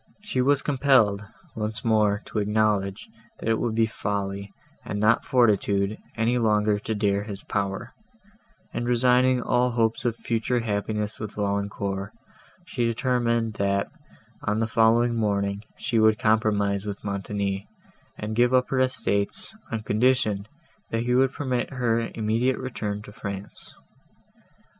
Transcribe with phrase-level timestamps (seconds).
[0.23, 1.23] She was compelled,
[1.55, 3.07] once more, to acknowledge,
[3.37, 4.51] that it would be folly,
[4.83, 7.93] and not fortitude, any longer to dare his power;
[8.73, 12.13] and, resigning all hopes of future happiness with Valancourt,
[12.65, 13.91] she determined, that,
[14.41, 17.67] on the following morning, she would compromise with Montoni,
[18.17, 20.47] and give up her estates, on condition,
[20.89, 23.75] that he would permit her immediate return to France.